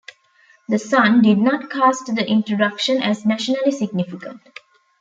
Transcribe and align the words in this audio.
The 0.67 0.79
"Sun" 0.79 1.21
did 1.21 1.37
not 1.37 1.69
cast 1.69 2.07
the 2.15 2.27
introduction 2.27 3.03
as 3.03 3.23
nationally 3.23 3.69
significant. 3.69 4.41